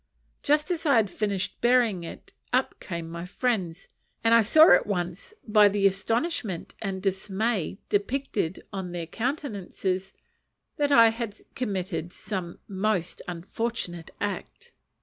[0.41, 3.87] Just as I had finished burying it up came my friends,
[4.23, 10.11] and I saw at once, by the astonishment and dismay depicted on their countenances,
[10.77, 14.71] that I had committed some most unfortunate act.